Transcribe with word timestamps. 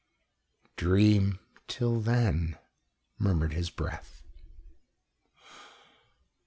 "Dream 0.77 1.37
till 1.67 1.99
then," 2.01 2.57
murmured 3.19 3.53
his 3.53 3.69
breath. 3.69 4.23